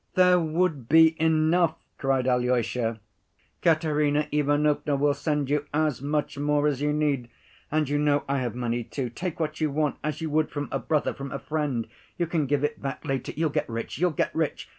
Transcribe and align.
"There 0.15 0.39
would 0.39 0.89
be 0.89 1.15
enough!" 1.21 1.75
cried 1.99 2.25
Alyosha. 2.25 2.99
"Katerina 3.61 4.27
Ivanovna 4.31 4.95
will 4.95 5.13
send 5.13 5.47
you 5.47 5.65
as 5.75 6.01
much 6.01 6.39
more 6.39 6.67
as 6.67 6.81
you 6.81 6.91
need, 6.91 7.29
and 7.71 7.87
you 7.87 7.99
know, 7.99 8.23
I 8.27 8.39
have 8.39 8.55
money 8.55 8.83
too, 8.83 9.11
take 9.11 9.39
what 9.39 9.61
you 9.61 9.69
want, 9.69 9.97
as 10.03 10.19
you 10.19 10.31
would 10.31 10.49
from 10.49 10.69
a 10.71 10.79
brother, 10.79 11.13
from 11.13 11.31
a 11.31 11.37
friend, 11.37 11.87
you 12.17 12.25
can 12.25 12.47
give 12.47 12.63
it 12.63 12.81
back 12.81 13.05
later.... 13.05 13.31
(You'll 13.35 13.51
get 13.51 13.69
rich, 13.69 13.99
you'll 13.99 14.09
get 14.09 14.33
rich!) 14.33 14.69